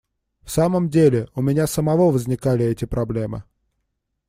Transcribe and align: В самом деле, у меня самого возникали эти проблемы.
В 0.41 0.49
самом 0.49 0.89
деле, 0.89 1.29
у 1.35 1.43
меня 1.43 1.67
самого 1.67 2.09
возникали 2.11 2.65
эти 2.65 2.85
проблемы. 2.85 3.43